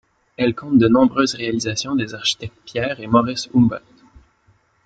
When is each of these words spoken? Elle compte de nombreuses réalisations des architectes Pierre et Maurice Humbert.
Elle 0.35 0.55
compte 0.55 0.79
de 0.79 0.87
nombreuses 0.87 1.35
réalisations 1.35 1.95
des 1.95 2.15
architectes 2.15 2.57
Pierre 2.65 2.99
et 3.01 3.05
Maurice 3.05 3.49
Humbert. 3.53 3.81